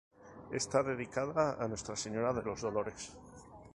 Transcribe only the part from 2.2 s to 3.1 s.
de los Dolores.